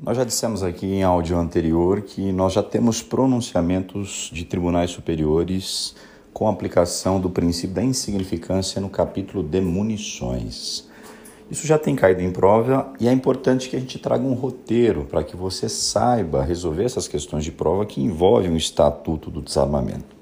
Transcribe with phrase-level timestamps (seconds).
[0.00, 5.94] Nós já dissemos aqui em áudio anterior que nós já temos pronunciamentos de tribunais superiores
[6.32, 10.88] com aplicação do princípio da insignificância no capítulo de munições.
[11.50, 15.04] Isso já tem caído em prova e é importante que a gente traga um roteiro
[15.04, 20.16] para que você saiba resolver essas questões de prova que envolvem o estatuto do desarmamento.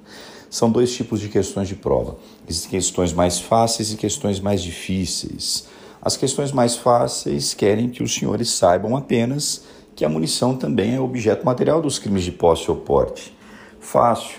[0.49, 2.17] São dois tipos de questões de prova.
[2.49, 5.69] Existem questões mais fáceis e questões mais difíceis.
[6.07, 9.65] As questões mais fáceis querem que os senhores saibam apenas
[9.97, 13.37] que a munição também é objeto material dos crimes de posse ou porte.
[13.81, 14.37] Fácil.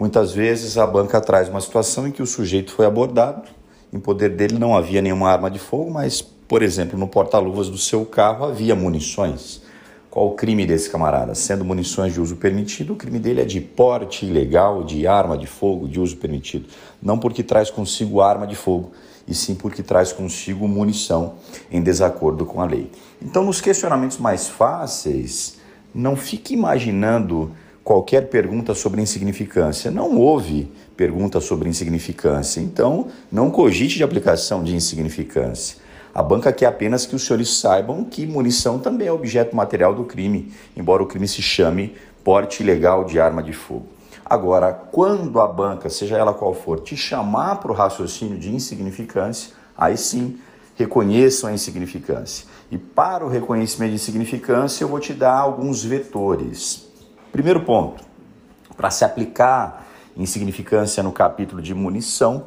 [0.00, 3.48] Muitas vezes a banca traz uma situação em que o sujeito foi abordado,
[3.92, 7.78] em poder dele não havia nenhuma arma de fogo, mas, por exemplo, no porta-luvas do
[7.78, 9.62] seu carro havia munições.
[10.16, 11.34] Qual o crime desse camarada?
[11.34, 15.46] Sendo munições de uso permitido, o crime dele é de porte ilegal de arma de
[15.46, 16.66] fogo de uso permitido.
[17.02, 18.92] Não porque traz consigo arma de fogo,
[19.28, 21.34] e sim porque traz consigo munição
[21.70, 22.90] em desacordo com a lei.
[23.20, 25.58] Então, nos questionamentos mais fáceis,
[25.94, 27.52] não fique imaginando
[27.84, 29.90] qualquer pergunta sobre insignificância.
[29.90, 35.76] Não houve pergunta sobre insignificância, então não cogite de aplicação de insignificância.
[36.16, 40.02] A banca quer apenas que os senhores saibam que munição também é objeto material do
[40.02, 43.84] crime, embora o crime se chame porte ilegal de arma de fogo.
[44.24, 49.52] Agora, quando a banca, seja ela qual for, te chamar para o raciocínio de insignificância,
[49.76, 50.38] aí sim
[50.74, 52.46] reconheçam a insignificância.
[52.70, 56.88] E para o reconhecimento de insignificância, eu vou te dar alguns vetores.
[57.30, 58.02] Primeiro ponto,
[58.74, 59.86] para se aplicar
[60.16, 62.44] insignificância no capítulo de munição,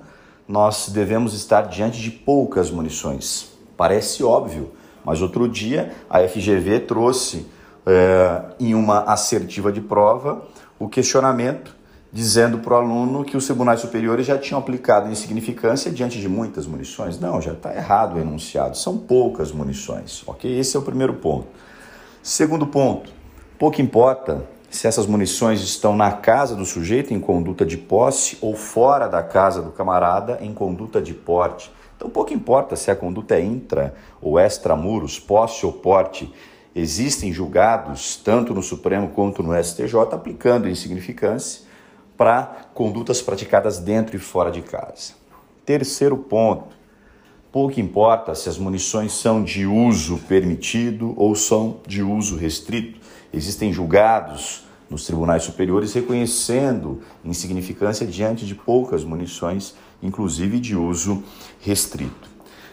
[0.48, 3.59] nós devemos estar diante de poucas munições.
[3.80, 4.74] Parece óbvio,
[5.06, 7.48] mas outro dia a FGV trouxe
[7.86, 10.46] é, em uma assertiva de prova
[10.78, 11.74] o questionamento
[12.12, 16.68] dizendo para o aluno que os tribunais superiores já tinham aplicado insignificância diante de muitas
[16.68, 17.18] munições.
[17.22, 20.60] Não, já está errado o enunciado, são poucas munições, ok?
[20.60, 21.48] Esse é o primeiro ponto.
[22.22, 23.10] Segundo ponto,
[23.58, 28.56] pouco importa se essas munições estão na casa do sujeito em conduta de posse ou
[28.56, 31.72] fora da casa do camarada em conduta de porte.
[31.98, 36.34] Então pouco importa se a conduta é intra ou extramuros, posse ou porte,
[36.74, 41.68] existem julgados, tanto no Supremo quanto no STJ, aplicando insignificância
[42.16, 45.14] para condutas praticadas dentro e fora de casa.
[45.66, 46.76] Terceiro ponto:
[47.52, 53.00] pouco importa se as munições são de uso permitido ou são de uso restrito.
[53.34, 61.24] Existem julgados nos tribunais superiores reconhecendo insignificância diante de poucas munições, inclusive de uso
[61.62, 62.30] restrito.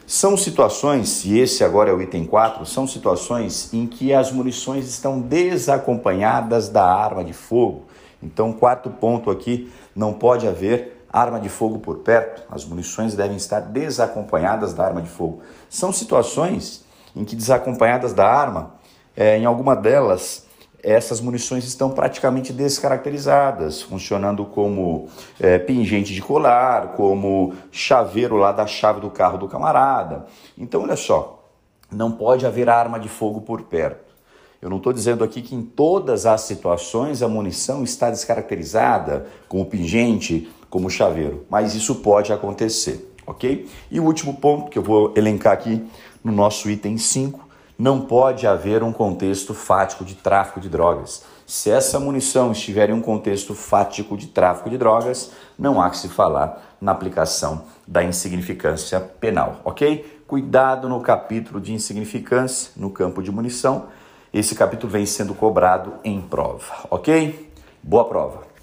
[0.07, 4.89] São situações, e esse agora é o item 4, são situações em que as munições
[4.89, 7.87] estão desacompanhadas da arma de fogo.
[8.23, 12.45] Então, quarto ponto aqui, não pode haver arma de fogo por perto.
[12.49, 15.41] As munições devem estar desacompanhadas da arma de fogo.
[15.69, 16.85] São situações
[17.15, 18.75] em que desacompanhadas da arma,
[19.17, 20.46] é, em alguma delas
[20.87, 25.09] essas munições estão praticamente descaracterizadas, funcionando como
[25.41, 30.27] é, pingente de colar, como chaveiro lá da chave do carro do camarada.
[30.57, 31.51] Então, olha só,
[31.91, 34.15] não pode haver arma de fogo por perto.
[34.63, 39.67] Eu não estou dizendo aqui que em todas as situações a munição está descaracterizada, como
[39.67, 43.69] pingente, como chaveiro, mas isso pode acontecer, ok?
[43.91, 45.85] E o último ponto que eu vou elencar aqui
[46.23, 47.46] no nosso item 5
[47.79, 51.25] não pode haver um contexto fático de tráfico de drogas.
[51.47, 55.99] Se essa munição estiver em um contexto fático de tráfico de drogas, não há que
[55.99, 60.23] se falar na aplicação da insignificância penal, ok?
[60.27, 63.87] Cuidado no capítulo de insignificância no campo de munição.
[64.33, 67.53] Esse capítulo vem sendo cobrado em prova, ok?
[67.83, 68.56] Boa prova!